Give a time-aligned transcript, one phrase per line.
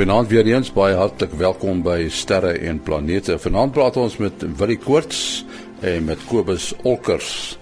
[0.00, 3.34] Goeienaand weer eens, baie hartlik welkom by Sterre en Planete.
[3.36, 5.42] Vanaand praat ons met Willie Koorts
[5.84, 7.58] en met Kobus Olkers.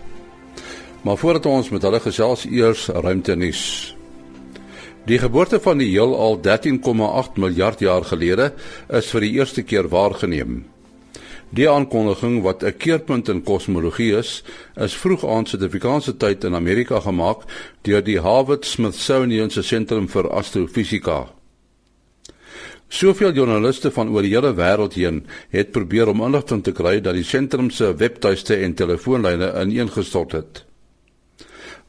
[1.03, 3.63] Maar voordat ons met hulle gesels, eers ruimte nuus.
[5.11, 8.53] Die geboorte van die heelal 13,8 miljard jaar gelede
[8.87, 10.61] is vir die eerste keer waargeneem.
[11.51, 14.45] Die aankondiging wat 'n keerpunt in kosmologie is,
[14.77, 17.43] is vroeg aan Suid-Afrikaanse tyd in Amerika gemaak
[17.83, 21.38] deur die Harvard Smithsonian Sentrum vir Astrofisika.
[22.89, 27.19] Soveel joernaliste van oor die hele wêreld heen het probeer om inligting te kry dat
[27.19, 30.65] die sentrum se webtuiste en telefoonlyne ineengestort het.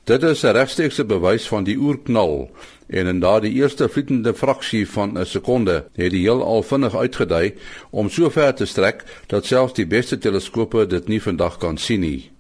[0.04, 2.50] Dit is 'n regstreekse bewys van die oerknal
[2.88, 7.54] en in daardie eerste vlietende fraksie van 'n sekonde het die heelal vinnig uitgedei
[7.90, 12.00] om so ver te strek dat selfs die beste teleskope dit nie vandag kan sien
[12.00, 12.32] nie.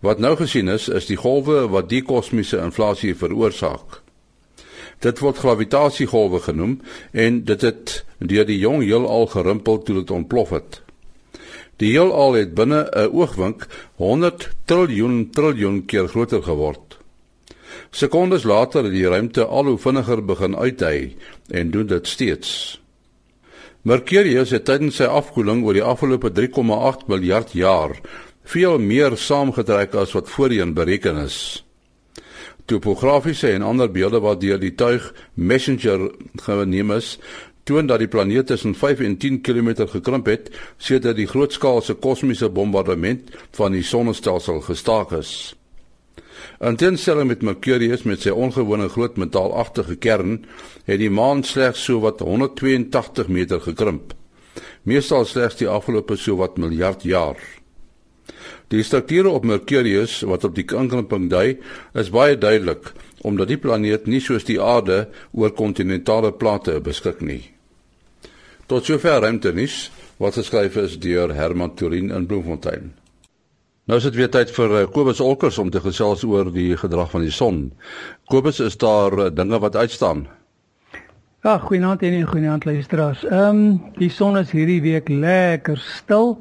[0.00, 4.01] Wat nou gesien is, is die golwe wat die kosmiese inflasie veroorsaak.
[5.02, 6.78] Dit word gravitasiegolwe genoem
[7.10, 10.80] en dit het deur die jong heelal gerimpel toe dit ontplof het.
[11.82, 13.66] Die heelal het binne 'n oogwink
[13.98, 16.98] 100 triljoen triljoen keer groter geword.
[17.90, 21.16] Sekondes later het die ruimte al hoe vinniger begin uitdei
[21.48, 22.80] en doen dit steeds.
[23.82, 27.98] Mercurius het tydens sy afkoeling oor die afgelope 3,8 miljard jaar
[28.44, 31.64] veel meer saamgetrek as wat voorheen bereken is.
[32.72, 36.06] Topografiese en ander beelde wat deur die tuig Messenger
[36.40, 37.18] geneem is,
[37.68, 40.48] toon dat die planeet tussen 5 en 10 km gekrimp het
[40.80, 43.28] sedert die grootskaalse kosmiese bombardement
[43.58, 45.52] van die sonnestelsel gestaak is.
[46.64, 50.40] In teenstelling met Mercurius met sy ongewone groot metaalagtige kern,
[50.88, 54.14] het die maan slegs so wat 182 meter gekrimp.
[54.88, 57.36] Meestal slegs die afgelope so wat miljard jaar.
[58.72, 61.58] Die strukture op Mercurius wat op die inkrimping dui,
[61.92, 67.42] is baie duidelik omdat die planeet nie soos die aarde oor kontinentale plate beskik nie.
[68.66, 72.90] Tot sover ruimtenis wat geskryf is deur Herman Turin in Bloemfontein.
[73.86, 77.10] Nou is dit weer tyd vir eh, Kobus Olkers om te gesels oor die gedrag
[77.12, 77.64] van die son.
[78.30, 80.26] Kobus, is daar eh, dinge wat uitstaan?
[81.42, 83.24] Ja, goeienaand en goeienaand luisteraars.
[83.26, 86.38] Ehm um, die son is hierdie week lekker stil.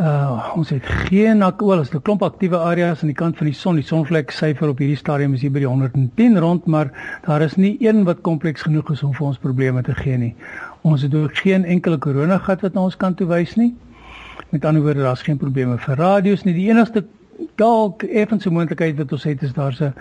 [0.00, 3.54] Uh ons het geen akkool as 'n klomp aktiewe areas aan die kant van die
[3.54, 3.74] son.
[3.74, 6.90] Die sonvlek syfer op hierdie stadium is hier by die 110 rond, maar
[7.26, 10.34] daar is nie een wat kompleks genoeg is om vir ons probleme te gee nie.
[10.80, 13.74] Ons het ook geen enkele koronagat wat na ons kant toe wys nie.
[14.48, 16.54] Met ander woorde, daar's geen probleme vir radio's nie.
[16.54, 17.04] Die enigste
[17.56, 19.92] dalk effense moontlikheid wat ons het is daar's 'n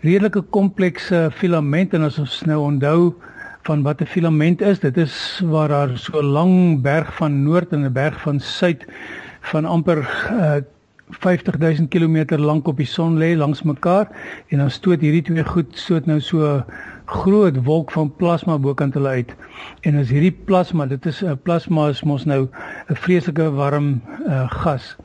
[0.00, 3.14] redelike komplekse filament en as ons nou onthou
[3.62, 7.72] van wat 'n filament is, dit is waar daar so 'n lang berg van noord
[7.72, 8.86] en 'n berg van suid
[9.52, 10.60] van amper uh,
[11.10, 14.08] 50000 km lank op die son lê langs mekaar
[14.48, 16.62] en dan stoot hierdie twee goed stoot nou so
[17.08, 19.32] groot wolk van plasma bokant hulle uit.
[19.88, 22.48] En as hierdie plasma, dit is 'n uh, plasma is mos nou
[22.88, 24.96] 'n vreeslike warm uh, gas.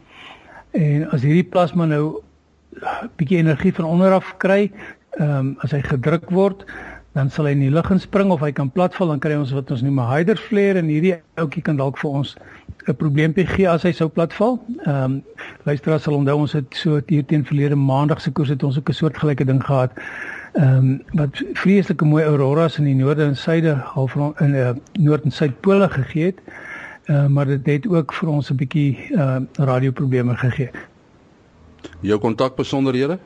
[0.72, 2.20] En as hierdie plasma nou
[2.82, 4.72] 'n bietjie energie van onder af kry,
[5.20, 6.66] ehm um, as hy gedruk word,
[7.14, 9.72] dan sal hy in die lug inspring of hy kan platval dan kry ons wat
[9.72, 12.36] ons noem 'n hydrogen flare en hierdie ouetjie kan dalk vir ons
[12.88, 14.60] 'n probleempie gee as hy sou platval.
[14.86, 15.24] Ehm um,
[15.64, 18.90] luisteraars sal onthou ons het so hier teen verlede maandag se koers het ons ook
[18.90, 19.92] 'n soortgelyke ding gehad.
[20.54, 24.70] Ehm um, wat vreeslike mooi auroras in die noorde en suide half in 'n uh,
[24.70, 26.42] eh, noord en suidpole gegee het.
[27.06, 30.70] Ehm uh, maar dit het ook vir ons 'n bietjie ehm uh, radioprobleme gegee.
[32.00, 33.20] Jou kontakbesonderhede?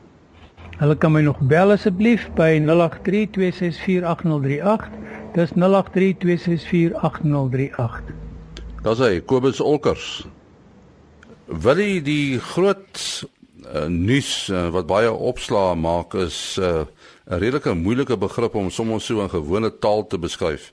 [0.78, 4.86] Hulle kan my nog bel asseblief by 0832648038.
[5.34, 7.98] Dis 0832648038.
[8.84, 10.22] Daar's hy, Kobus Olkers.
[11.50, 12.94] Wil jy die groot
[13.66, 18.70] uh, nuus uh, wat baie opslaa maak is eh, 'n uh, redelike moeilike begrip om
[18.70, 20.72] sommer so in gewone taal te beskryf.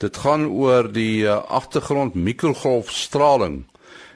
[0.00, 3.64] Dit gaan oor die uh, agtergrond mikrogolfstraling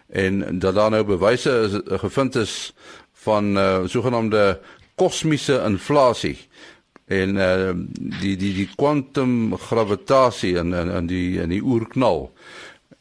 [0.08, 2.72] en dat daar nou bewyse is gevind is
[3.12, 4.60] van uh, sogenaamde
[4.98, 6.36] kosmiese inflasie
[7.08, 7.72] en uh,
[8.20, 12.28] die die die kwantum gravitasie in in in die in die oerknal.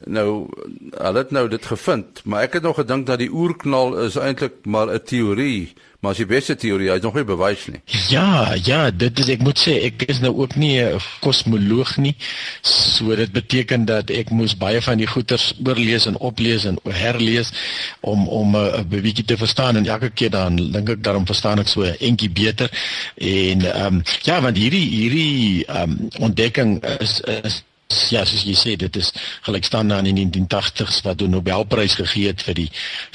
[0.06, 0.46] Nou
[0.94, 4.54] hulle het nou dit gevind, maar ek het nog gedink dat die oerknal is eintlik
[4.70, 7.82] maar 'n teorie, maar as die beste teorie, hy's nog nie bewys nie.
[8.10, 12.16] Ja, ja, dit is ek moet sê ek is nou ook nie 'n kosmoloog nie.
[12.62, 17.52] So dit beteken dat ek moes baie van die goeters oorlees en oplees en herlees
[18.00, 21.26] om om eh, 'n uh, bietjie te verstaan en elke keer dan dink ek daarom
[21.26, 22.70] verstaan ek so entjie beter.
[23.16, 28.56] En ehm um, ja, want hierdie hierdie ehm um, ontdekking is is ja, soos jy
[28.57, 29.12] sê, dit is
[29.45, 32.69] gelykstaande aan die 1980s wat 'n Nobelprys gegee het vir die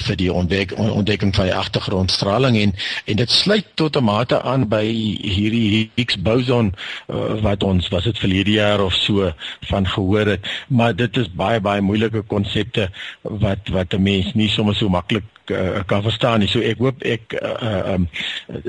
[0.05, 2.73] vir die ontdek, ontdekking van die agtergrondstraling en
[3.05, 4.83] en dit sluit tot 'n mate aan by
[5.21, 6.73] hierdie Higgs boson
[7.07, 11.29] uh, wat ons was dit verlede jaar of so van gehoor het, maar dit is
[11.29, 12.89] baie baie moeilike konsepte
[13.21, 16.47] wat wat 'n mens nie sommer so maklik uh, kan verstaan nie.
[16.47, 18.07] So ek hoop ek uh, um,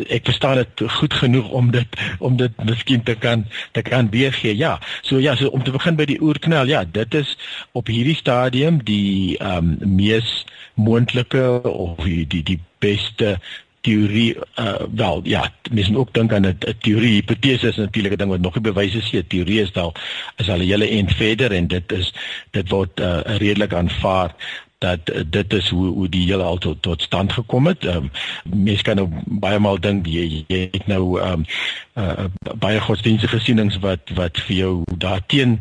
[0.08, 4.56] ek verstaan dit goed genoeg om dit om dit miskien te kan te kan weergee.
[4.56, 4.78] Ja.
[5.02, 6.66] So ja, so om te begin by die oerknal.
[6.66, 7.36] Ja, dit is
[7.72, 10.44] op hierdie stadium die ehm um, mees
[10.74, 13.38] moontlike of die die, die beste
[13.84, 18.16] teorie uh, wel ja mens moet ook dink aan 'n teorie hipotese is natuurlik 'n
[18.16, 19.92] ding wat nog nie bewys is nie 'n teorie is al
[20.36, 22.12] is al 'n hele end verder en dit is
[22.50, 24.34] dit word uh, redelik aanvaar
[24.84, 27.84] dat dit is hoe hoe die hele al tot, tot stand gekom het.
[27.84, 28.10] Ehm um,
[28.66, 29.08] mense kan nou
[29.44, 31.46] baie maal dink jy, jy het nou ehm um,
[31.94, 32.26] uh,
[32.58, 34.72] baie godsdienstige gesienings wat wat vir jou
[35.06, 35.60] daarteen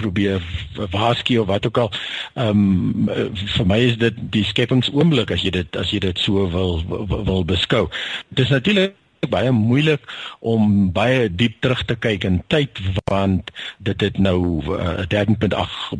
[0.00, 0.42] probeer
[0.90, 1.92] waarsku of wat ook al.
[2.34, 2.66] Ehm
[3.06, 6.82] um, vir my is dit die skepingsoomblik as jy dit as jy dit so wil
[6.88, 7.88] wil, wil beskou.
[8.28, 8.94] Dis natuurlik
[9.26, 10.02] baie moeilik
[10.38, 12.80] om baie diep terug te kyk in tyd
[13.10, 15.98] want dit het nou uh, 13.8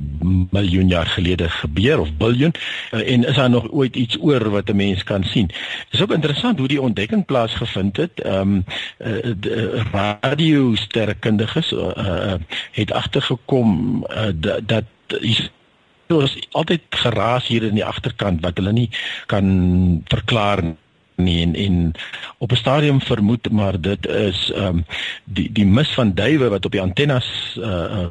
[0.50, 2.54] miljoen jaar gelede gebeur of biljoen
[2.92, 5.46] uh, en is daar nog ooit iets oor wat 'n mens kan sien.
[5.46, 8.20] Dit is ook interessant hoe die ontdekking plaasgevind het.
[8.20, 8.64] Ehm um,
[8.98, 12.34] uh, radiosterrekundiges uh, uh,
[12.72, 14.28] het agtergekom uh,
[14.64, 14.84] dat,
[15.20, 15.50] is
[16.50, 18.88] altyd geraas hier in die agterkant wat hulle nie
[19.26, 20.76] kan verklaar nie
[21.16, 21.92] nie en, en
[22.38, 24.84] op 'n stadium vermoed maar dit is ehm um,
[25.24, 28.06] die die mis van duwe wat op die antennes uh, uh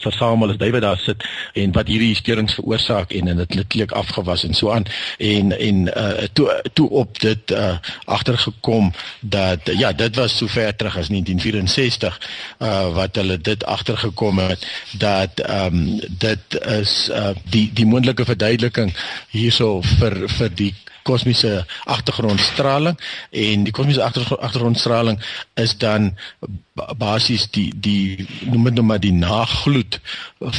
[0.00, 4.44] versamel as duwe daar sit en wat hierdie steurings veroorsaak en en dit letterlik afgewas
[4.44, 4.86] en so aan.
[5.18, 10.76] En en uh toe toe op dit uh agtergekom dat ja dit was so ver
[10.76, 12.20] terug as 1964
[12.58, 14.66] uh wat hulle dit agtergekom het
[14.98, 18.94] dat ehm um, dit is uh die die moontlike verduideliking
[19.30, 22.98] hierso vir vir die kosmiese agtergrondstraling.
[23.30, 25.20] En die kosmiese agtergrondstraling
[25.54, 26.12] is dan
[26.98, 29.14] basies die die noem dit nou maar die
[29.80, 30.00] nagloed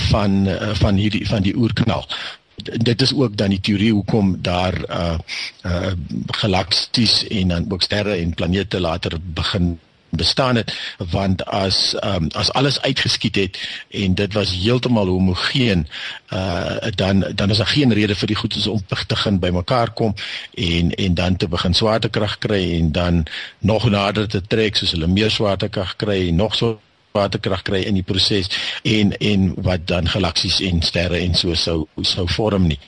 [0.10, 2.08] van eh, van hierdie van die oerknal.
[2.56, 5.18] Dit is ook dan die teorie hoekom daar uh
[5.66, 5.92] uh
[6.28, 9.80] galaksies en dan ook sterre en planete later begin
[10.12, 15.88] bestaan het want as um, as alles uitgeskiet het en dit was heeltemal homogeen
[16.34, 20.14] uh dan dan is daar geen rede vir die goedes om te begin bymekaar kom
[20.54, 23.26] en en dan te begin swaartekrag kry en dan
[23.60, 26.80] nog nader te trek soos hulle meer swaartekrag kry en nog so
[27.12, 28.50] waterkrag kry in die proses
[28.88, 32.80] en en wat dan galaksies en sterre en so sou sou vorm nie.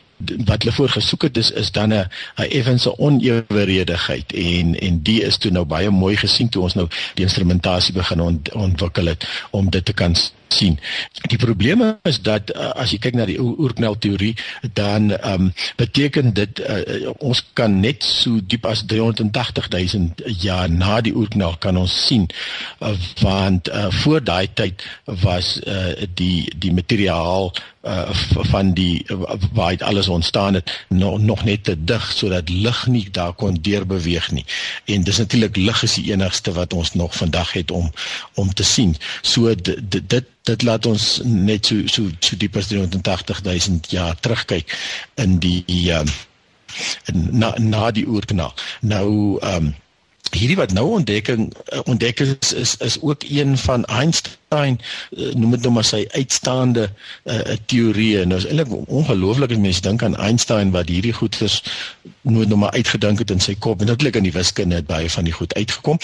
[0.47, 5.37] Wat hulle voorgesoek het is is dan 'n 'n effense oneweredigheid en en die is
[5.37, 9.69] toe nou baie mooi gesien toe ons nou die instrumentasie begin ont, ontwikkel het om
[9.69, 10.15] dit te kan
[10.53, 10.79] sien.
[11.31, 14.33] Die probleem is dat uh, as jy kyk na die oerknal teorie
[14.77, 21.01] dan um, beteken dit uh, ons kan net so diep as 380 000 jaar na
[21.01, 22.27] die oerknal kan ons sien
[22.79, 24.83] uh, want uh, voor daai tyd
[25.25, 27.51] was uh, die die materiaal
[27.83, 28.09] uh,
[28.51, 29.05] van die
[29.53, 33.57] waar dit alles ontstaan het no, nog net te dig sodat lig nie daar kon
[33.61, 34.45] deurbeweeg nie.
[34.85, 37.91] En dis natuurlik lig is die enigste wat ons nog vandag het om
[38.33, 38.95] om te sien.
[39.21, 44.75] So dit dit laat ons net so so so diep as 380 000 jaar terugkyk
[45.15, 45.63] in die
[45.95, 46.09] um,
[47.13, 48.53] na na die oerknal.
[48.81, 49.73] Nou ehm um,
[50.33, 51.51] hierdie wat nou ontdekking
[51.85, 54.79] ontdek is, is is ook een van Einstein Einstein
[55.11, 58.25] uh, noem dit nou maar sy uitstaande uh, teorieë.
[58.29, 61.61] Nou is eintlik ongelooflik as mense dink aan Einstein wat hierdie goeders
[62.21, 65.09] nooit nog maar uitgedink het in sy kop en natuurlik in die wiskunde het baie
[65.09, 65.99] van die goed uitgekom.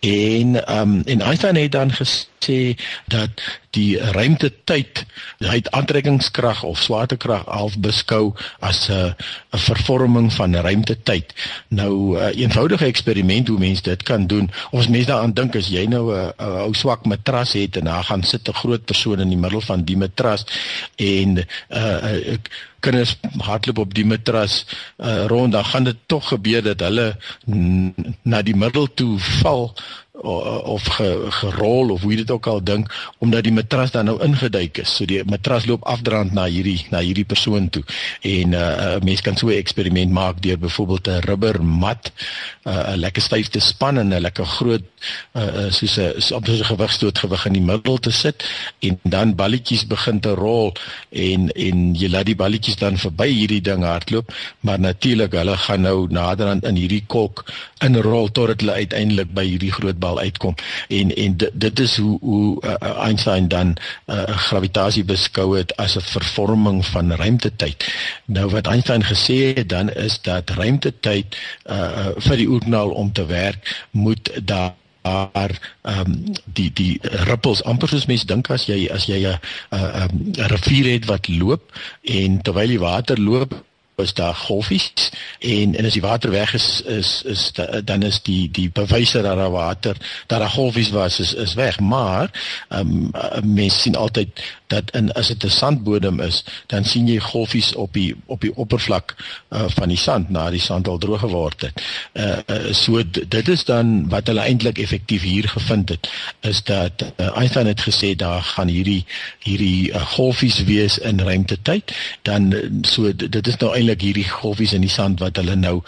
[0.00, 2.76] En ehm um, en Einstein het dan gesê
[3.10, 3.42] dat
[3.74, 5.02] die ruimtetyd,
[5.42, 9.14] hy het aantrekkingskrag of swaartekrag half beskou as 'n
[9.52, 11.34] 'n vervorming van ruimtetyd.
[11.68, 14.50] Nou 'n uh, eenvoudige eksperiment hoe mense dit kan doen.
[14.70, 18.22] Ons mense daaraan dink as jy nou 'n ou swak matras het en daar gaan
[18.22, 20.42] sit 'n groot persoon in die middel van die matras
[20.96, 21.36] en
[21.70, 22.50] uh ek
[22.84, 23.16] kinders
[23.48, 24.62] hardloop op die matras
[24.98, 27.08] uh, rond dan gaan dit tog gebeur dat hulle
[28.22, 29.72] na die middel toe val
[30.22, 34.14] of ge, gerol of hoe jy dit ook al dink omdat die matras dan nou
[34.22, 34.92] ingeduik is.
[34.94, 37.82] So die matras loop afdraand na hierdie na hierdie persoon toe.
[38.22, 42.12] En 'n uh, mens kan so 'n eksperiment maak deur byvoorbeeld 'n rubber mat
[42.64, 44.82] 'n uh, lekker styf te span en 'n lekker groot
[45.32, 48.44] uh, soos 'n op 'n gewigstoot gewig in die middel te sit
[48.78, 50.72] en dan balletjies begin te rol
[51.10, 55.56] en en jy laat die balletjies golfies dan verby hierdie ding hardloop, maar natuurlik hulle
[55.56, 57.44] gaan nou naderhand in hierdie kolk
[57.82, 60.54] inrol totdat hulle uiteindelik by hierdie groot bal uitkom.
[60.88, 63.76] En en dit is hoe hoe uh, Einstein dan
[64.06, 67.84] uh, gravitasie beskou het as 'n vervorming van ruimtetyd.
[68.26, 73.26] Nou wat Einstein gesê het dan is dat ruimtetyd uh, vir die oerknal om te
[73.26, 74.74] werk moet daar
[75.04, 79.38] maar ehm um, die die rippels amper soos mense dink as jy as jy 'n
[79.76, 81.72] 'n rivier het wat loop
[82.18, 83.52] en terwyl die water loop
[83.96, 84.92] is daar golfies
[85.38, 87.52] en en as die water weg is is is
[87.84, 89.96] dan is die die bewyse dat daar water
[90.26, 92.30] dat daar golfies was is is weg maar
[92.68, 93.10] um,
[93.42, 94.28] mense sien altyd
[94.66, 98.56] dat in as dit 'n sandbodem is dan sien jy golfies op die op die
[98.56, 99.14] oppervlak
[99.50, 101.82] uh, van die sand na die sand al droog geword het.
[102.12, 106.08] Uh, uh so dit is dan wat hulle eintlik effektief hier gevind het
[106.40, 109.04] is dat uh, Einstein het gesê daar gaan hierdie
[109.38, 114.84] hierdie uh, golfies wees in ruimtetyd dan so dit is nou eintlik hierdie golfies in
[114.84, 115.80] die sand wat hulle nou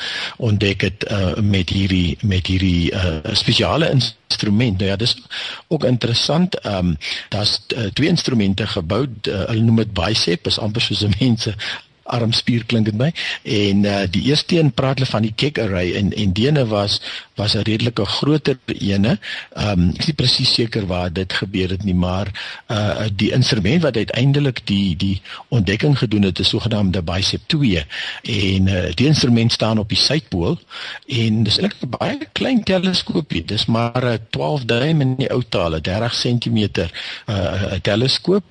[0.45, 4.79] ontdek het uh, met hierdie met hierdie uh, spesiale instrument.
[4.79, 5.17] Nou ja, dis
[5.69, 6.59] ook interessant.
[6.61, 6.97] Ehm um,
[7.29, 9.07] daar's uh, twee instrumente gebou.
[9.07, 11.55] Uh, hulle noem dit bicep, is amper soos 'n mense
[12.07, 15.95] armspier klink dit my en uh, die eerste een praat hulle van die kick array
[15.99, 17.01] en en dene was
[17.37, 19.19] was 'n redelike groter ene.
[19.53, 22.31] Ehm um, ek is nie presies seker waar dit gebeur het nie, maar
[22.71, 27.85] uh die instrument wat uiteindelik die die ontdekking gedoen het, is sogenaamde bicep 2
[28.23, 30.59] en uh, die instrument staan op die suidpool
[31.07, 33.45] en dis eintlik 'n baie klein teleskoopie.
[33.45, 36.59] Dis maar 'n 12 duim in die ou tale, 30 cm
[37.27, 38.45] uh teleskoop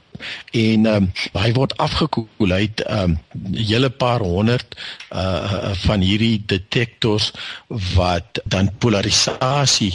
[0.51, 2.51] en ehm um, hy word afgekoel.
[2.51, 4.75] Uit ehm um, hele paar honderd
[5.11, 7.31] uh van hierdie detektors
[7.95, 9.93] wat dan polarisasie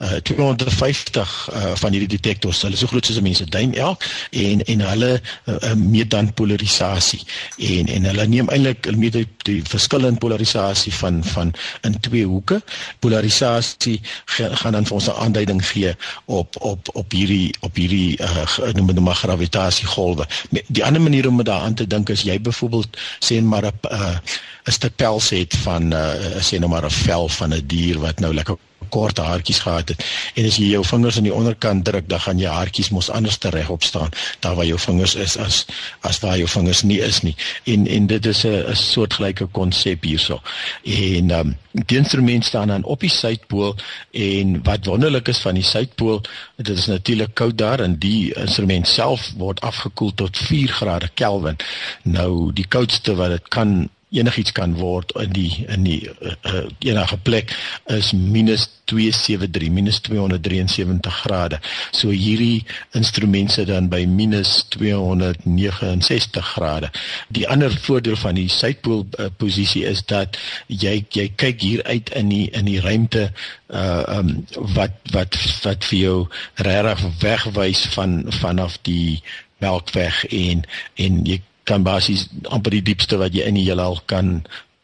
[0.00, 2.62] uh, 250 uh, van hierdie detektors.
[2.64, 5.10] Hulle is so groot soos 'n mens se duim elk en en hulle
[5.44, 7.20] uh, meet dan polarisasie
[7.56, 11.52] en en hulle neem eintlik meet die, die verskil in polarisasie van van
[11.82, 12.62] in twee hoeke.
[12.98, 18.72] Polarisasie gaan dan vir ons 'n aanduiding gee op op op hierdie op hierdie uh,
[18.72, 20.26] noem dit maar gravitasiegolwe.
[20.66, 24.20] Die ander manier om daaraan te dink is jy byvoorbeeld sê maar 'n
[24.64, 28.20] 'n stuk pels het van uh, sê nou maar 'n vel van 'n dier wat
[28.20, 28.56] nou lekker
[28.90, 30.04] kort haartjies gehad het.
[30.34, 33.38] En as jy jou vingers aan die onderkant druk dan gaan jou haartjies mos anders
[33.40, 34.08] regop staan
[34.40, 35.64] daar waar jou vingers is as
[36.00, 37.36] as waar jou vingers nie is nie.
[37.64, 40.40] En en dit is 'n 'n soortgelyke konsep hierso.
[40.84, 43.76] En um, die instrument staan dan op die suidpool
[44.10, 46.20] en wat wonderlik is van die suidpool
[46.56, 51.56] dit is natuurlik koud daar en die instrument self word afgekoel tot 4 grade Kelvin.
[52.02, 56.66] Nou die koudste wat dit kan enigiets kan word in die in die uh, uh,
[56.82, 57.54] enige plek
[57.86, 61.60] is minus 273 minus 273 grade.
[61.94, 62.64] So hierdie
[62.98, 66.90] instrument sit dan by minus 269 grade.
[67.30, 72.10] Die ander voordeel van die suidpool uh, posisie is dat jy jy kyk hier uit
[72.18, 73.30] in die in die ruimte
[73.70, 74.32] uh um
[74.74, 76.16] wat wat wat vir jou
[76.58, 79.22] regtig wegwys van vanaf die
[79.60, 80.64] Melkweg en
[80.96, 81.38] en jy
[81.70, 84.40] kan basies amper die diepste wat jy in die heelal kan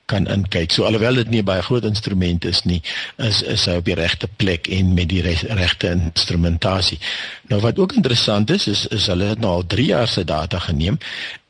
[0.06, 0.70] kan inkyk.
[0.70, 2.78] So alhoewel dit nie baie groot instrument is nie,
[3.22, 6.98] is is hy op die regte plek en met die regte instrumentasie.
[7.50, 10.62] Nou wat ook interessant is, is is hulle het nou al 3 jaar se data
[10.62, 10.98] geneem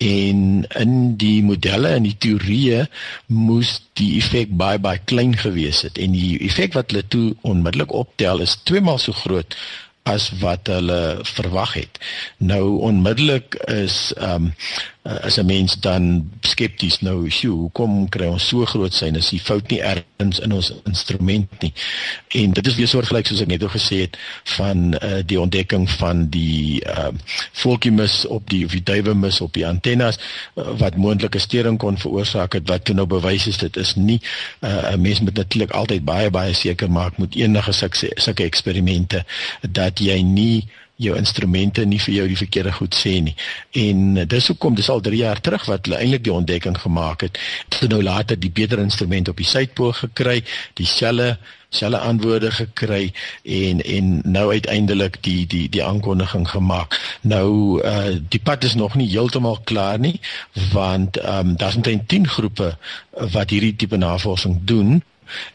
[0.00, 0.40] en
[0.80, 2.86] in die modelle en die teorieë
[3.32, 7.92] moes die effek baie baie klein gewees het en die effek wat hulle toe onmiddellik
[7.92, 9.56] optel is 2 maal so groot
[10.06, 11.98] as wat hulle verwag het.
[12.38, 14.52] Nou onmiddellik is ehm um,
[15.06, 19.18] as 'n mens dan skepties nou, "Sjoe, hoekom kry ons so groot syne?
[19.18, 21.72] Is die fout nie ergens in ons instrument nie?"
[22.28, 25.90] En dit is weer soortgelyk soos ek net al gesê het van uh, die ontdekking
[25.90, 27.20] van die ehm uh,
[27.52, 32.52] volkimus op die of die duiwemis op die antennes uh, wat moontlike stering kon veroorsaak
[32.52, 34.20] het wat toe nou bewys is dit is nie
[34.60, 39.24] 'n uh, mens moet natuurlik altyd baie baie seker maak met enige sulke sulke eksperimente
[39.70, 43.34] dat jy nie jou instrumente nie vir jou die verkeerde goed sê nie.
[43.76, 47.26] En eh, dis hoekom dis al 3 jaar terug wat hulle eintlik die ontdekking gemaak
[47.26, 47.40] het.
[47.68, 50.40] Toe nou later die beter instrument op die suidpool gekry,
[50.80, 51.36] dieselfde
[51.76, 53.12] selfe antwoorde gekry
[53.42, 56.96] en en nou uiteindelik die die die aankondiging gemaak.
[57.20, 60.20] Nou uh die pad is nog nie heeltemal klaar nie
[60.72, 62.76] want ehm um, daar's omtrent 10 groepe
[63.34, 65.02] wat hierdie tipe navorsing doen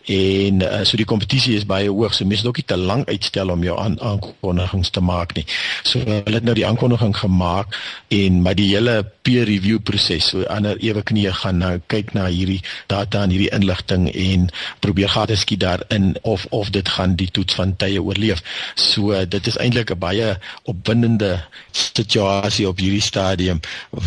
[0.06, 3.10] en uh, so die kompetisie is baie hoog so mense moet ook nie te lank
[3.10, 5.46] uitstel om jou aan aankondigings te maak nie.
[5.84, 7.78] So hulle het nou die aankondiging gemaak
[8.10, 12.28] en maar die hele peer review proses so ander ewe knieë gaan nou kyk na
[12.32, 12.62] hierdie
[12.92, 14.50] data en hierdie inligting en
[14.84, 18.42] probeer gade skiet daarin of of dit gaan die toets van tye oorleef.
[18.76, 23.60] So dit is eintlik 'n baie opwindende situasie op hierdie stadium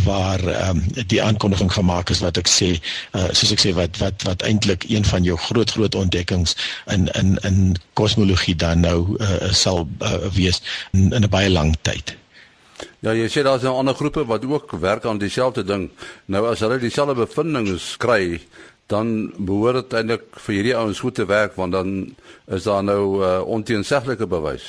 [0.05, 2.75] waar um, die aankondiging gemaak is wat ek sê
[3.13, 6.57] uh, soos ek sê wat wat wat eintlik een van jou groot groot ontdekkings
[6.91, 10.61] in in in kosmologie dan nou uh, sal uh, wees
[10.93, 12.17] in, in 'n baie lang tyd.
[13.01, 15.91] Ja, jy sê daar's nou ander groepe wat ook werk aan dieselfde ding.
[16.27, 18.41] Nou as hulle dieselfde bevindinge kry,
[18.87, 22.17] dan behoort dit eintlik vir hierdie ouens goed te werk want dan
[22.53, 24.67] is daar nou uh, onteenseglike bewys.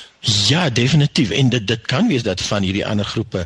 [0.48, 1.32] Ja, definitief.
[1.32, 3.46] En dit dit kan wees dat van hierdie ander groepe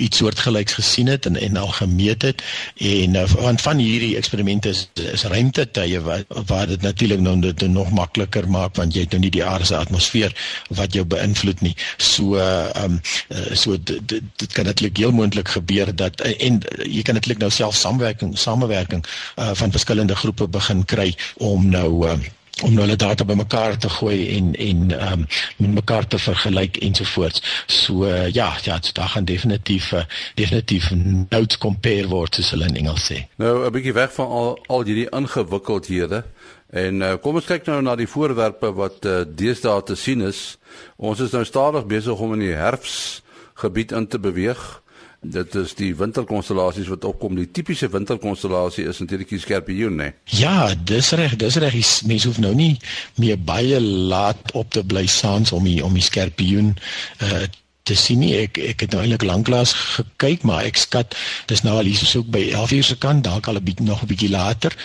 [0.00, 2.42] iets soortgelyks gesien het en en al gemeet het
[2.76, 7.66] en uh, want van hierdie eksperimente is, is ruimtetye wat waar dit natuurlik nou dit
[7.68, 10.34] nog makliker maak want jy het nou nie die aardse atmosfeer
[10.80, 11.74] wat jou beïnvloed nie.
[11.96, 16.60] So ehm uh, um, so dit, dit, dit kan natuurlik heel moontlik gebeur dat en
[16.84, 22.06] jy kan natuurlik nou self samewerking samewerking uh, van verskillende groepe begin kry om nou
[22.08, 22.18] uh,
[22.62, 25.26] om hulle data bymekaar te gooi en en ehm um,
[25.56, 27.42] met mekaar te vergelyk ensovoorts.
[27.66, 30.90] So uh, ja, ja, daar gaan definitief uh, definitief
[31.28, 33.24] notes compare word soos hulle in Engels sê.
[33.36, 36.24] Nou 'n bietjie weg van al al hierdie ingewikkeldhede
[36.70, 40.58] en uh, kom ons kyk nou na die voorwerpe wat uh, deesdae te sien is.
[40.96, 43.22] Ons is nou stadig besig om in die herfs
[43.54, 44.80] gebied in te beweeg.
[45.20, 47.34] Dit is die winterkonstellasies wat opkom.
[47.36, 50.12] Die tipiese winterkonstellasie is natuurlik die Skorpioen, né?
[50.24, 51.76] Ja, dis reg, dis reg.
[52.08, 52.78] Mense hoef nou nie
[53.20, 56.76] meer baie laat op te bly saans om die om die Skorpioen
[57.20, 57.48] uh
[57.88, 58.34] te sien nie.
[58.38, 61.16] Ek ek het nou eintlik lanklaas gekyk, maar ek skat
[61.50, 64.02] dis nou al hier so by 11 uur se kant, dalk al 'n bietjie nog
[64.02, 64.76] 'n bietjie later.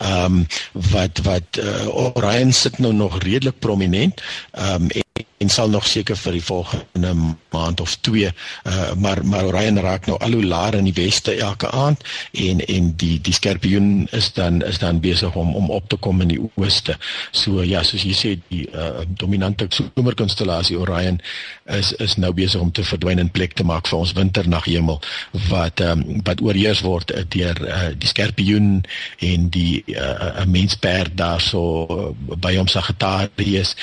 [0.00, 0.46] Ehm um,
[0.92, 4.22] wat wat uh, Orion sit nou nog redelik prominent.
[4.52, 5.06] Ehm um,
[5.38, 7.12] en sal nog seker vir die volgende
[7.54, 8.32] maand of 2 uh,
[8.98, 12.90] maar maar Orion raak nou al hoe laer in die weste elke aand en en
[12.96, 16.40] die die skorpioen is dan is dan besig om om op te kom in die
[16.54, 16.96] ooste.
[17.30, 21.20] So ja, soos jy sê die uh, dominante somerkonstellasie Orion
[21.78, 25.00] is is nou besig om te verdwyn en plek te maak vir ons winternaghemel
[25.48, 28.82] wat um, wat oorheers word deur uh, die skorpioen
[29.30, 33.74] en die 'n uh, mensperd daarso uh, by hom Sagittarius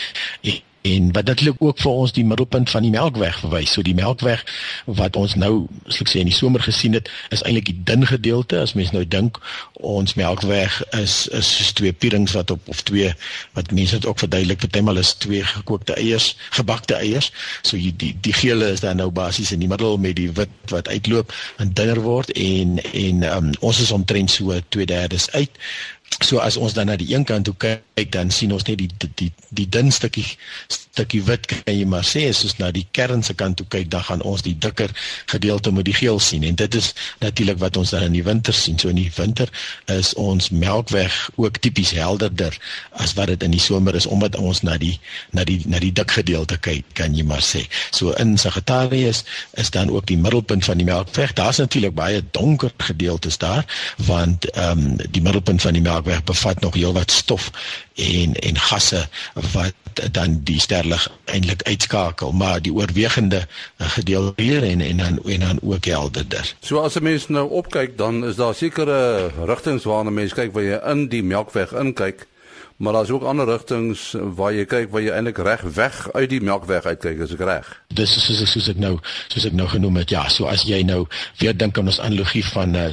[0.42, 3.72] en en wat natuurlik ook vir ons die middelpunt van die Melkweg verwys.
[3.74, 4.44] So die Melkweg
[4.86, 8.06] wat ons nou, soos ek sê in die somer gesien het, is eintlik die dun
[8.06, 8.60] gedeelte.
[8.62, 9.40] As mens nou dink
[9.82, 13.14] ons Melkweg is is soos twee pierings wat op of twee
[13.58, 17.32] wat mense dit ook verduidelik, partymal is twee gekookte eiers, gebakte eiers.
[17.62, 20.54] So die die, die gele is dan nou basies in die middel met die wit
[20.74, 25.62] wat uitloop en dunner word en en um, ons is omtrent so 2/3 uit.
[26.24, 28.88] So as ons dan na die een kant toe kyk, dan sien ons net die
[28.88, 30.26] die die, die dun stukkie
[30.72, 33.90] stukkie wit kan jy maar sê as ons na die kern se kant toe kyk,
[33.92, 34.94] dan gaan ons die dikker
[35.28, 38.56] gedeelte met die geel sien en dit is natuurlik wat ons dan in die winter
[38.56, 38.80] sien.
[38.80, 39.52] So in die winter
[39.92, 42.56] is ons melkweg ook tipies helderder
[43.04, 44.96] as wat dit in die somer is omdat ons na die
[45.36, 47.66] na die na die dik gedeelte kyk, kan jy maar sê.
[47.92, 49.26] So in Sagittarius
[49.60, 51.36] is dan ook die middelpunt van die melkweg.
[51.36, 53.68] Daar's natuurlik baie donker gedeeltes daar
[54.08, 57.52] want ehm um, die middelpunt van die melkweg melkweg bevat nog heelwat stof
[57.96, 59.08] en en gasse
[59.54, 59.74] wat
[60.12, 65.86] dan die sterlig eintlik uitskakel maar die oorwegende gedeelte en en dan en dan ook
[65.86, 66.56] helderder.
[66.60, 70.64] So as 'n mens nou opkyk dan is daar sekere rigtings waarna mense kyk waar
[70.64, 72.28] jy in die melkweg inkyk
[72.78, 76.42] Maar daar's ook ander rigtings waar jy kyk waar jy eintlik reg weg uit die
[76.44, 77.68] melkweg uitkyk as ek reg.
[77.96, 78.98] Dis soos soos ek nou
[79.32, 80.12] soos ek nou genoem het.
[80.12, 81.06] Ja, so as jy nou
[81.40, 82.90] weer dink aan ons analogie van uh,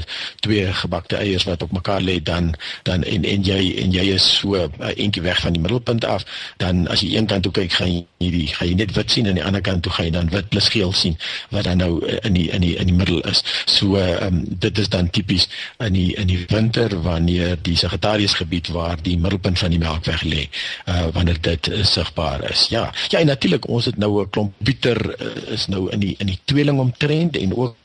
[0.46, 2.52] twee gebakte eiers wat op mekaar lê dan
[2.86, 6.22] dan en en jy en jy is so uh, eentjie weg van die middelpunt af,
[6.62, 9.26] dan as jy een kant toe kyk, gaan jy die gaan jy net wit sien
[9.26, 11.18] en aan die ander kant toe gaan jy dan wit plus geel sien
[11.50, 13.42] wat dan nou uh, in die in die in die middel is.
[13.66, 15.48] So uh, um, dit is dan tipies
[15.82, 20.24] in die in die winter wanneer die Sagittarius gebied waar die middelpunt van die melkweg
[20.28, 20.46] lê
[20.86, 22.68] uh wanneer dit uh, sigbaar is.
[22.72, 22.90] Ja.
[23.08, 26.26] Ja, en natuurlik ons het nou 'n klomp Jupiter uh, is nou in die in
[26.26, 27.76] die tweeling omtrent en ook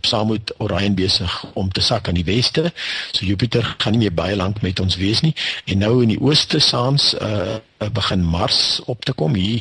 [0.00, 2.72] saam met Orion besig om te sak aan die weste.
[3.12, 5.34] So Jupiter gaan nie meer baie lank met ons wees nie.
[5.64, 7.60] En nou in die ooste saans uh
[7.92, 9.60] begin Mars op te kom hier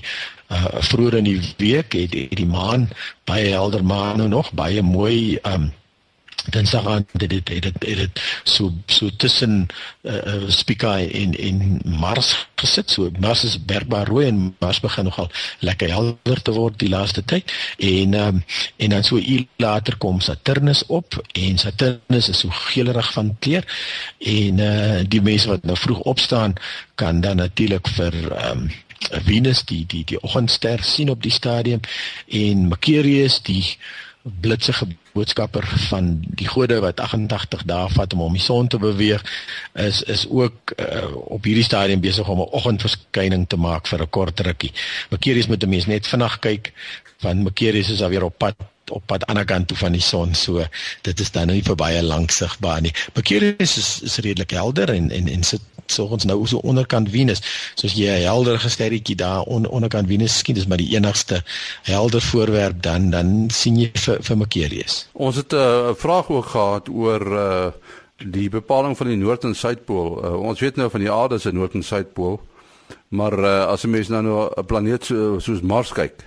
[0.53, 2.89] uh vroeër in die week het, het die maan
[3.29, 5.71] baie helder maan nou nog baie mooi um
[6.51, 9.67] sê aan dit dit dit dit so so tussen
[10.03, 12.89] uh, Spica en en Mars gesit.
[12.91, 17.23] So Mars is bergbaar rooi en Mars begin nogal lekker helder te word die laaste
[17.23, 17.51] tyd.
[17.77, 18.43] En um,
[18.77, 23.63] en dan so uur later kom Saturnus op en Saturnus is so geelerig van kleur.
[24.19, 26.55] En uh, die mense wat nou vroeg opstaan
[26.95, 28.13] kan dan natuurlik vir
[28.49, 28.69] um,
[29.25, 31.79] Venus die die die oggendster sien op die stadium
[32.27, 33.77] en Mercurius die
[34.23, 39.23] blitsige boodskapper van die gode wat 88 dae vat om om die son te beweeg
[39.73, 44.09] is is ook uh, op hierdie stadium besig om 'n oggendverskyning te maak vir 'n
[44.09, 44.71] kort rukkie.
[45.09, 46.73] Mercurius moet 'n mens net vinnig kyk
[47.19, 48.55] want Mercurius is alweer op pad
[48.93, 50.63] op pad aan die kant toe van die son so
[51.07, 52.93] dit is dan nie vir baie lank sigbaar nie.
[53.15, 57.41] Mercurius is, is redelik helder en en en sit so ons nou so onderkant Venus.
[57.75, 61.43] Soos jy 'n helder gesterretjie daar on, onderkant Venus skien, dis maar die enigste
[61.83, 65.07] helder voorwerp dan dan sien jy vir vir Mercurius.
[65.13, 67.71] Ons het eh, 'n uh, vraag ook gehad oor uh,
[68.17, 70.23] die bepaling van die noord en suidpool.
[70.23, 72.41] Uh, ons weet nou van die aarde se noord en suidpool.
[73.09, 76.25] Maar uh, as 'n mens nou na 'n planeet so, soos Mars kyk,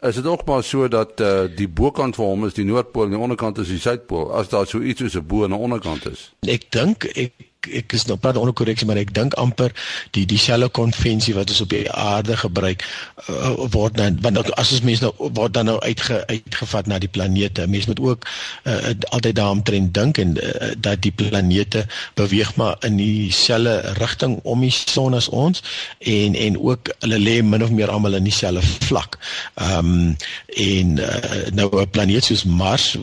[0.00, 3.14] is dit ook maar so dat uh, die bokant van hom is die noordpool en
[3.16, 4.32] die onderkant is die suidpool.
[4.32, 6.32] As daar so iets soos 'n bo en 'n onderkant is.
[6.40, 7.32] Ek dink ek
[7.68, 9.72] ek is nou praat onder korreksie maar ek dink amper
[10.16, 12.84] die dieselfde konvensie wat ons op die aarde gebruik
[13.28, 17.10] uh, word dan want as ons mense nou word dan nou uitge, uitgevat na die
[17.10, 18.26] planete mense moet ook
[18.64, 24.60] uh, altyd daaromtrent dink en uh, dat die planete beweeg maar in dieselfde rigting om
[24.60, 25.62] die son as ons
[25.98, 29.18] en en ook hulle lê min of meer almal in dieselfde vlak.
[29.54, 30.16] Ehm um,
[30.56, 32.96] en uh, nou 'n planeet soos Mars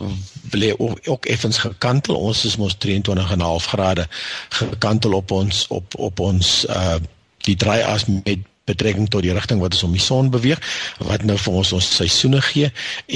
[0.51, 2.15] lê ook, ook effens gekantel.
[2.15, 4.07] Ons is mos 23,5 grade
[4.53, 6.95] gekantel op ons op op ons uh
[7.43, 8.39] die draaias met
[8.69, 10.61] betrekking tot die rigting wat ons om die son beweeg
[11.09, 12.71] wat nou vir ons ons seisoene gee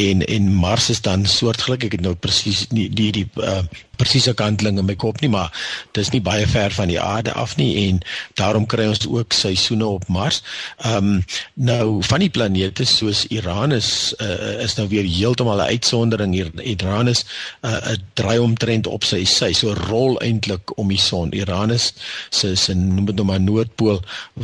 [0.08, 3.62] en en Mars is dan soortgelyk ek het nou presies die die, die uh,
[3.98, 5.54] presiese kanteling in my kop nie, maar
[5.98, 8.00] dis nie baie ver van die aarde af nie en
[8.40, 10.44] daarom kry ons ook seisoene op Mars.
[10.86, 11.24] Ehm um,
[11.68, 13.90] nou van die planete soos Uranus
[14.22, 16.36] uh, is nou weer heeltemal 'n uitsondering.
[16.62, 17.26] Uranus
[17.66, 21.34] uh, draai omtrent op sy sy so rol eintlik om die son.
[21.34, 21.94] Uranus
[22.30, 24.02] se se noem dit nou maar noordpool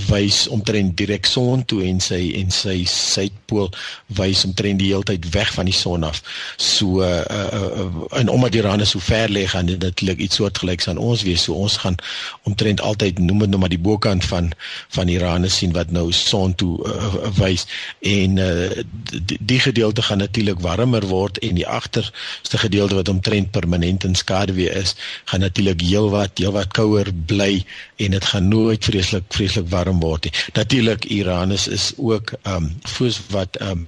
[0.10, 3.69] wys omtrent direk son toe en sy en sy suidpool
[4.17, 6.21] wys omtrent die hele tyd weg van die son af.
[6.58, 10.88] So uh, uh, uh, en omdat Uranus so ver lê gaan dit natuurlik iets soortgelyks
[10.88, 11.43] aan ons wees.
[11.43, 11.97] So ons gaan
[12.43, 14.51] omtrent altyd noem dit nou maar die bokant van
[14.95, 17.65] van Uranus sien wat nou son toe uh, wys
[17.99, 23.51] en uh, die, die gedeelte gaan natuurlik warmer word en die agterste gedeelte wat omtrent
[23.51, 27.63] permanent in skaduwee is, gaan natuurlik heelwat heelwat kouer bly
[27.95, 30.34] en dit gaan nooit vreeslik vreeslik warm word nie.
[30.53, 33.88] Natuurlik Uranus is ook ehm um, voos wat ehm um,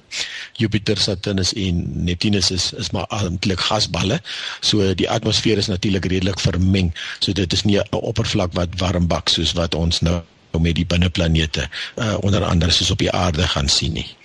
[0.54, 4.22] Jupiter, Saturnus en Neptunus is is maar eintlik gasballe.
[4.60, 6.94] So die atmosfeer atmosfeer is natuurlik redelik vermeng.
[7.20, 10.22] So dit is nie 'n oppervlak wat warm bak soos wat ons nou
[10.60, 14.16] met die binneplanete uh, onder andere soos op die aarde gaan sien nie.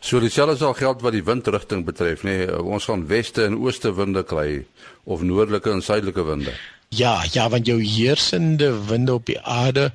[0.00, 2.46] So dieselfde sal geld wat die windrigting betref, nê.
[2.46, 4.66] Nee, ons gaan weste en ooste winde kry
[5.04, 6.52] of noordelike en suidelike winde.
[6.88, 9.92] Ja, ja, want jou heersende winde op die aarde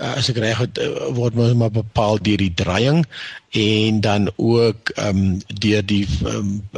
[0.00, 0.80] uh, as ek reg het
[1.16, 3.04] word maar bepaal deur die draaiing
[3.50, 6.68] en dan ook ehm um, deur die um,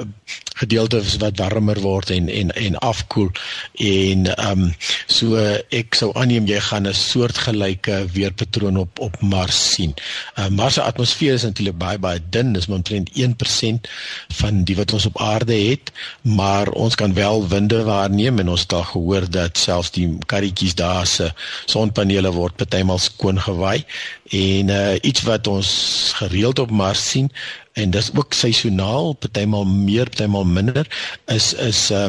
[0.57, 3.31] gedeeltes wat warmer word en en en afkoel.
[3.75, 4.75] En ehm um,
[5.07, 5.37] so
[5.69, 9.95] ek sou aanneem jy gaan 'n soortgelyke weerpatroon op op Mars sien.
[10.39, 13.89] Uh, Mars se atmosfeer is natuurlik baie baie dun, dis omtrent 1%
[14.29, 18.61] van die wat ons op aarde het, maar ons kan wel winde waarneem en ons
[18.61, 21.33] het al gehoor dat selfs die karretjies daar se
[21.67, 23.85] sonpanele word partymal skoon gewaai
[24.31, 25.68] en uh, iets wat ons
[26.14, 27.31] gereeld op Mars sien
[27.73, 30.87] en dis ook seisoonaal, partymal meer, partymal minder
[31.27, 32.09] is is uh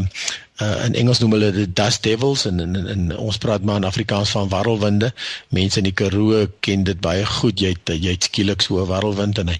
[0.61, 3.79] uh, in Engels noem hulle dit dust devils en in, in, in ons praat maar
[3.81, 5.11] in Afrikaans van warrelwinde.
[5.55, 7.61] Mense in die Karoo ken dit baie goed.
[7.61, 9.57] Jy het, jy het skielik so 'n warrelwind en hy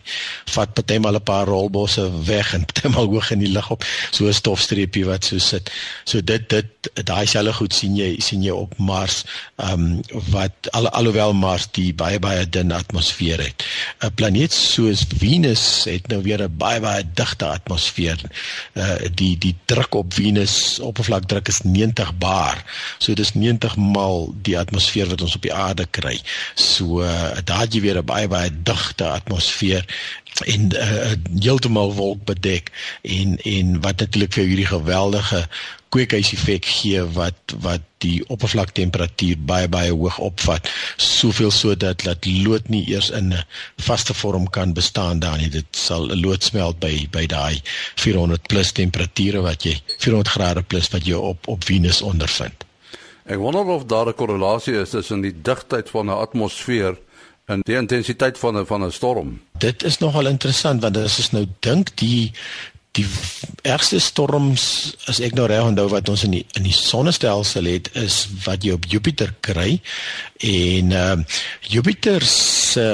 [0.55, 3.85] vat partymal 'n paar rolbosse weg en partymal hoog in die lug op.
[4.11, 5.71] So 'n stofstreepie wat so sit.
[6.05, 9.23] So dit dit daai selfe goed sien jy sien jy op Mars.
[9.57, 13.63] Ehm um, wat al, alhoewel Mars die baie baie dun atmosfeer het.
[14.01, 18.21] 'n Planeet soos Venus het nou weer 'n baie baie digte atmosfeer.
[18.73, 22.63] Uh die die druk op Venus oppervlakdruk is 90 bar.
[22.97, 26.19] So dis 90 maal die atmosfeer wat ons op die aarde kry.
[26.55, 29.85] So uh, daar het jy weer 'n baie baie digte atmosfeer
[30.41, 35.43] en uh, heeltemal wolkbedek en en wat natuurlik vir hierdie geweldige
[35.93, 40.69] kweekhuiseffek gee wat wat die oppervlaktemperatuur baie baie hoog opvat.
[40.97, 43.45] Soveel sodat dat lood nie eers in 'n
[43.77, 45.49] vaste vorm kan bestaan daar nie.
[45.49, 47.61] Dit sal 'n lood smelt by by daai
[47.95, 52.65] 400 plus temperature wat jy 400 grade plus wat jy op op Venus ondervind.
[53.25, 56.97] Ek wonder of daar 'n korrelasie is tussen die digtheid van 'n atmosfeer
[57.45, 59.41] en die intensiteit van 'n van 'n storm.
[59.57, 62.31] Dit is nogal interessant want as ons nou dink die
[62.91, 63.07] die
[63.61, 67.89] ergste storms as ek nou reg onthou wat ons in die in die sonnestelsel het
[67.97, 69.81] is wat jy op Jupiter kry
[70.37, 71.17] en uh,
[71.73, 72.85] Jupiter se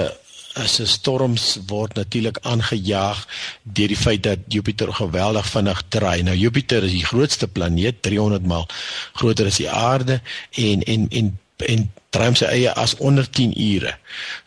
[0.55, 3.27] as 'n storms word natuurlik aangejaag
[3.63, 6.23] deur die feit dat Jupiter geweldig vinnig draai.
[6.23, 8.67] Nou Jupiter is die grootste planeet, 300 maal
[9.13, 13.93] groter as die aarde en en en en draai sy eie as onder 10 ure.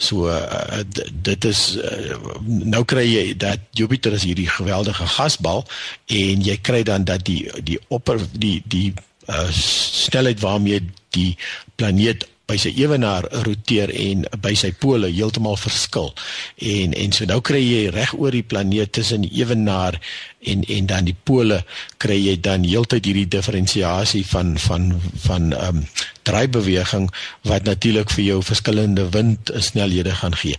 [0.03, 5.65] So uh, dit is uh, nou kry jy dat Jupiter is hierdie geweldige gasbal
[6.11, 8.91] en jy kry dan dat die die opper die die
[9.29, 10.83] uh, snelheid waarmee
[11.15, 11.33] die
[11.77, 16.11] planeet by sy ewenaar roteer en by sy pole heeltemal verskil.
[16.59, 20.01] En en so nou kry jy reg oor die planeet tussen die ewenaar
[20.43, 21.63] en en dan die pole
[22.03, 24.89] kry jy dan heeltyd hierdie diferensiasie van van
[25.27, 25.87] van ehm um,
[26.23, 27.09] draaibeweging
[27.43, 30.59] wat natuurlik vir jou verskillende wind snelhede gaan gee.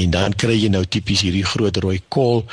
[0.00, 2.44] En dan kry jy nou tipies hierdie groot rooi kol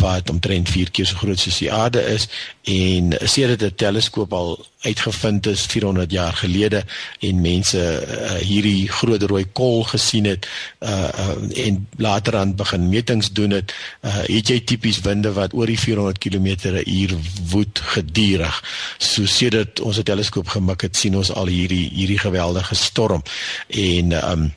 [0.00, 2.28] wat omtrent 4 keer so groot soos die aarde is
[2.68, 6.84] en sedert 'n teleskoop al uitgevind is 400 jaar gelede
[7.20, 10.46] en mense uh, hierdie groot rooi kol gesien het
[10.80, 15.54] uh, uh, en later aan begin metings doen het, uh, het jy tipies winde wat
[15.54, 17.14] oor die 400 km/h
[17.50, 18.62] woed gedurig.
[18.98, 23.22] So sedert ons 'n teleskoop gemik het, sien ons al hierdie hierdie geweldige storm
[23.68, 24.54] en um,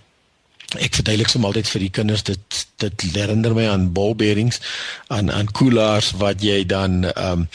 [0.78, 2.49] ek verduidelik soms altyd vir die kinders dit
[2.80, 4.60] dit herinner my aan ball bearings
[5.08, 7.48] aan aan koelaars wat jy dan ehm um,